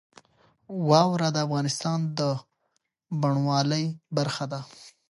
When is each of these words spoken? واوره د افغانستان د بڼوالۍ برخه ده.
واوره 0.89 1.27
د 1.33 1.37
افغانستان 1.45 1.99
د 2.19 2.21
بڼوالۍ 3.21 3.85
برخه 4.15 4.45
ده. 4.51 4.61